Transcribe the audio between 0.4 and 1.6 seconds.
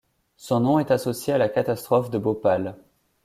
nom est associé à la